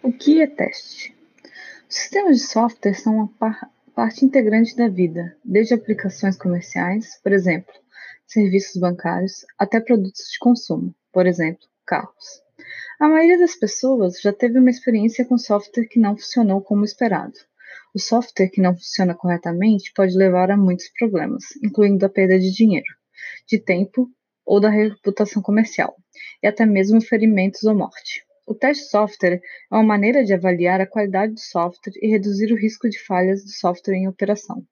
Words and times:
O 0.00 0.12
que 0.12 0.40
é 0.40 0.46
teste? 0.46 1.12
Os 1.90 1.96
sistemas 1.96 2.38
de 2.38 2.46
software 2.46 2.94
são 2.94 3.16
uma 3.16 3.28
par 3.36 3.68
parte 3.96 4.24
integrante 4.24 4.76
da 4.76 4.88
vida, 4.88 5.36
desde 5.44 5.74
aplicações 5.74 6.36
comerciais, 6.36 7.20
por 7.20 7.32
exemplo, 7.32 7.74
serviços 8.24 8.80
bancários, 8.80 9.44
até 9.58 9.80
produtos 9.80 10.30
de 10.30 10.38
consumo, 10.38 10.94
por 11.12 11.26
exemplo, 11.26 11.66
carros. 11.84 12.42
A 13.00 13.08
maioria 13.08 13.40
das 13.40 13.56
pessoas 13.56 14.20
já 14.20 14.32
teve 14.32 14.60
uma 14.60 14.70
experiência 14.70 15.24
com 15.24 15.36
software 15.36 15.88
que 15.88 15.98
não 15.98 16.16
funcionou 16.16 16.62
como 16.62 16.84
esperado. 16.84 17.34
O 17.92 17.98
software 17.98 18.50
que 18.50 18.60
não 18.60 18.76
funciona 18.76 19.16
corretamente 19.16 19.92
pode 19.92 20.16
levar 20.16 20.48
a 20.52 20.56
muitos 20.56 20.88
problemas, 20.96 21.42
incluindo 21.60 22.06
a 22.06 22.08
perda 22.08 22.38
de 22.38 22.52
dinheiro, 22.52 22.86
de 23.48 23.58
tempo 23.58 24.08
ou 24.46 24.60
da 24.60 24.70
reputação 24.70 25.42
comercial, 25.42 25.96
e 26.40 26.46
até 26.46 26.64
mesmo 26.64 27.00
ferimentos 27.00 27.64
ou 27.64 27.74
morte. 27.74 28.27
O 28.48 28.54
teste 28.54 28.88
software 28.88 29.42
é 29.70 29.74
uma 29.74 29.82
maneira 29.82 30.24
de 30.24 30.32
avaliar 30.32 30.80
a 30.80 30.86
qualidade 30.86 31.34
do 31.34 31.38
software 31.38 31.92
e 32.00 32.08
reduzir 32.08 32.50
o 32.50 32.56
risco 32.56 32.88
de 32.88 32.98
falhas 32.98 33.44
do 33.44 33.50
software 33.50 33.94
em 33.94 34.08
operação. 34.08 34.66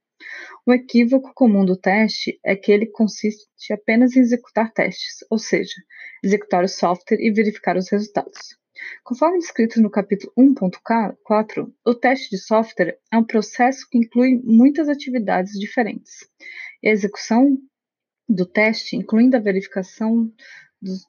Um 0.67 0.73
equívoco 0.73 1.31
comum 1.35 1.63
do 1.63 1.77
teste 1.77 2.41
é 2.43 2.57
que 2.57 2.73
ele 2.73 2.87
consiste 2.87 3.71
apenas 3.71 4.17
em 4.17 4.21
executar 4.21 4.73
testes, 4.73 5.19
ou 5.29 5.39
seja, 5.39 5.75
executar 6.25 6.65
o 6.65 6.69
software 6.69 7.21
e 7.21 7.31
verificar 7.31 7.77
os 7.77 7.91
resultados. 7.91 8.57
Conforme 9.05 9.41
descrito 9.41 9.79
no 9.83 9.91
capítulo 9.91 10.33
1.4, 10.39 11.71
o 11.85 11.95
teste 11.95 12.31
de 12.31 12.39
software 12.39 12.99
é 13.13 13.19
um 13.19 13.25
processo 13.25 13.87
que 13.91 13.99
inclui 13.99 14.41
muitas 14.43 14.89
atividades 14.89 15.53
diferentes. 15.53 16.27
E 16.83 16.89
a 16.89 16.93
execução 16.93 17.59
do 18.27 18.47
teste, 18.47 18.97
incluindo 18.97 19.37
a 19.37 19.41
verificação 19.41 20.33
dos, 20.81 21.07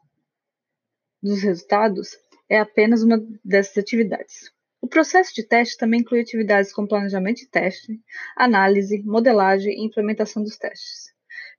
dos 1.24 1.42
resultados, 1.42 2.27
é 2.50 2.60
apenas 2.60 3.04
uma 3.04 3.18
dessas 3.44 3.78
atividades. 3.78 4.52
O 4.82 4.88
processo 4.88 5.34
de 5.34 5.44
teste 5.44 5.78
também 5.78 6.02
inclui 6.02 6.22
atividades 6.22 6.72
como 6.72 6.88
planejamento 6.88 7.38
de 7.38 7.50
teste, 7.50 8.00
análise, 8.36 9.02
modelagem 9.04 9.74
e 9.74 9.86
implementação 9.86 10.44
dos 10.44 10.58
testes, 10.58 11.12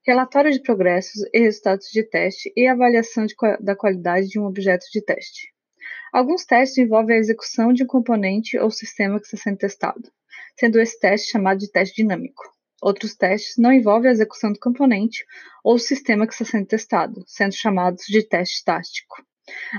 relatório 0.06 0.52
de 0.52 0.62
progressos 0.62 1.28
e 1.32 1.40
resultados 1.40 1.88
de 1.92 2.02
teste 2.04 2.52
e 2.56 2.66
avaliação 2.66 3.26
de, 3.26 3.34
da 3.60 3.74
qualidade 3.76 4.28
de 4.28 4.38
um 4.38 4.44
objeto 4.44 4.86
de 4.92 5.02
teste. 5.02 5.52
Alguns 6.12 6.44
testes 6.44 6.78
envolvem 6.78 7.16
a 7.16 7.18
execução 7.18 7.72
de 7.72 7.82
um 7.84 7.86
componente 7.86 8.56
ou 8.56 8.70
sistema 8.70 9.18
que 9.20 9.26
está 9.26 9.36
sendo 9.36 9.58
testado, 9.58 10.10
sendo 10.58 10.80
esse 10.80 10.98
teste 10.98 11.30
chamado 11.30 11.58
de 11.58 11.70
teste 11.70 11.96
dinâmico. 11.96 12.42
Outros 12.80 13.14
testes 13.14 13.56
não 13.58 13.72
envolvem 13.72 14.08
a 14.08 14.12
execução 14.12 14.52
do 14.52 14.58
componente 14.58 15.24
ou 15.64 15.78
sistema 15.78 16.26
que 16.26 16.32
está 16.32 16.44
sendo 16.44 16.66
testado, 16.66 17.22
sendo 17.26 17.52
chamados 17.52 18.04
de 18.06 18.22
teste 18.22 18.56
estático. 18.56 19.27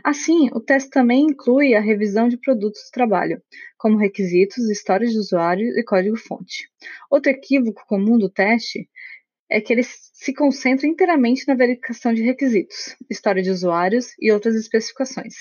Assim, 0.04 0.50
o 0.54 0.60
teste 0.60 0.90
também 0.90 1.26
inclui 1.26 1.74
a 1.74 1.80
revisão 1.82 2.28
de 2.28 2.38
produtos 2.38 2.82
de 2.86 2.92
trabalho, 2.92 3.42
como 3.78 3.98
requisitos, 3.98 4.70
histórias 4.70 5.12
de 5.12 5.18
usuário 5.18 5.66
e 5.78 5.84
código-fonte. 5.84 6.70
Outro 7.10 7.32
equívoco 7.32 7.84
comum 7.88 8.18
do 8.18 8.30
teste 8.30 8.90
é 9.50 9.60
que 9.60 9.74
ele 9.74 9.84
se 9.84 10.34
concentra 10.34 10.88
inteiramente 10.88 11.48
na 11.48 11.56
verificação 11.56 12.14
de 12.14 12.22
requisitos, 12.22 12.96
história 13.10 13.42
de 13.42 13.50
usuários 13.50 14.14
e 14.20 14.32
outras 14.32 14.56
especificações. 14.56 15.34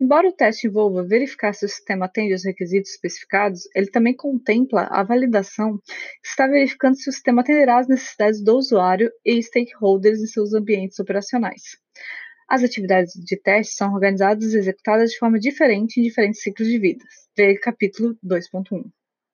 Embora 0.00 0.28
o 0.28 0.32
teste 0.32 0.68
envolva 0.68 1.02
verificar 1.02 1.52
se 1.52 1.64
o 1.64 1.68
sistema 1.68 2.06
atende 2.06 2.32
aos 2.32 2.44
requisitos 2.44 2.92
especificados, 2.92 3.62
ele 3.74 3.90
também 3.90 4.14
contempla 4.14 4.82
a 4.92 5.02
validação 5.02 5.76
que 5.78 6.28
está 6.28 6.46
verificando 6.46 6.94
se 6.94 7.10
o 7.10 7.12
sistema 7.12 7.42
atenderá 7.42 7.80
às 7.80 7.88
necessidades 7.88 8.40
do 8.40 8.56
usuário 8.56 9.10
e 9.24 9.42
stakeholders 9.42 10.20
em 10.20 10.26
seus 10.26 10.54
ambientes 10.54 11.00
operacionais. 11.00 11.62
As 12.48 12.62
atividades 12.62 13.12
de 13.12 13.36
teste 13.36 13.74
são 13.74 13.92
organizadas 13.92 14.54
e 14.54 14.58
executadas 14.58 15.10
de 15.10 15.18
forma 15.18 15.38
diferente 15.38 16.00
em 16.00 16.02
diferentes 16.02 16.42
ciclos 16.42 16.66
de 16.66 16.78
vida. 16.78 17.04
Veja 17.36 17.60
capítulo 17.60 18.16
2.1. 18.24 18.90